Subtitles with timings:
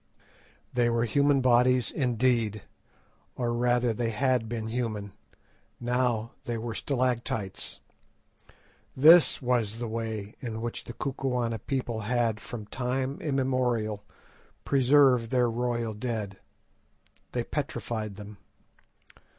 [0.73, 2.63] They were human bodies indeed,
[3.35, 5.11] or rather they had been human;
[5.79, 7.79] now they were stalactites.
[8.97, 14.03] This was the way in which the Kukuana people had from time immemorial
[14.65, 16.39] preserved their royal dead.
[17.33, 18.37] They petrified them.